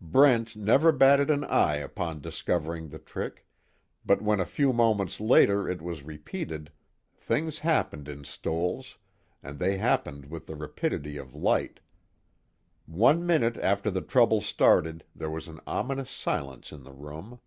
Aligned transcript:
Brent 0.00 0.56
never 0.56 0.90
batted 0.90 1.30
an 1.30 1.44
eye 1.44 1.76
upon 1.76 2.20
discovering 2.20 2.88
the 2.88 2.98
trick, 2.98 3.46
but 4.04 4.20
when 4.20 4.40
a 4.40 4.44
few 4.44 4.72
moments 4.72 5.20
later 5.20 5.68
it 5.68 5.80
was 5.80 6.02
repeated, 6.02 6.72
things 7.16 7.60
happened 7.60 8.08
in 8.08 8.24
Stoell's 8.24 8.98
and 9.44 9.60
they 9.60 9.76
happened 9.78 10.26
with 10.26 10.48
the 10.48 10.56
rapidity 10.56 11.16
of 11.18 11.36
light. 11.36 11.78
One 12.86 13.24
minute 13.24 13.56
after 13.58 13.88
the 13.92 14.02
trouble 14.02 14.40
started 14.40 15.04
there 15.14 15.30
was 15.30 15.46
an 15.46 15.60
ominous 15.68 16.10
silence 16.10 16.72
in 16.72 16.82
the 16.82 16.92
room. 16.92 17.38